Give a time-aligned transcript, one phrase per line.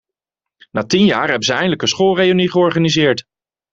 [0.71, 3.23] Na tien jaar hebben ze eindelijk een schoolreünie georganiseerd.